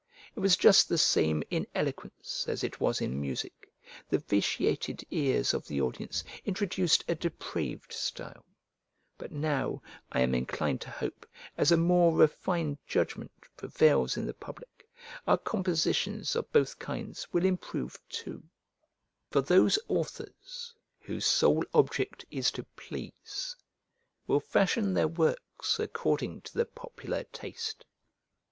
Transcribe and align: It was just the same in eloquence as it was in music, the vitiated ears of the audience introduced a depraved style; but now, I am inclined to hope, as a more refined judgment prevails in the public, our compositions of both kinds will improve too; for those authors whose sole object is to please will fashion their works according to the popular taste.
It 0.35 0.39
was 0.39 0.57
just 0.57 0.89
the 0.89 0.97
same 0.97 1.43
in 1.51 1.67
eloquence 1.75 2.45
as 2.47 2.63
it 2.63 2.79
was 2.81 3.01
in 3.01 3.21
music, 3.21 3.71
the 4.09 4.17
vitiated 4.17 5.05
ears 5.11 5.53
of 5.53 5.67
the 5.67 5.79
audience 5.79 6.23
introduced 6.43 7.03
a 7.07 7.13
depraved 7.13 7.93
style; 7.93 8.43
but 9.19 9.31
now, 9.31 9.83
I 10.11 10.21
am 10.21 10.33
inclined 10.33 10.81
to 10.81 10.89
hope, 10.89 11.27
as 11.55 11.71
a 11.71 11.77
more 11.77 12.15
refined 12.15 12.79
judgment 12.87 13.31
prevails 13.55 14.17
in 14.17 14.25
the 14.25 14.33
public, 14.33 14.89
our 15.27 15.37
compositions 15.37 16.35
of 16.35 16.51
both 16.51 16.79
kinds 16.79 17.31
will 17.31 17.45
improve 17.45 17.99
too; 18.09 18.41
for 19.29 19.41
those 19.41 19.77
authors 19.87 20.73
whose 21.01 21.27
sole 21.27 21.63
object 21.75 22.25
is 22.31 22.49
to 22.53 22.63
please 22.75 23.55
will 24.25 24.39
fashion 24.39 24.95
their 24.95 25.07
works 25.07 25.79
according 25.79 26.41
to 26.41 26.53
the 26.55 26.65
popular 26.65 27.23
taste. 27.25 27.85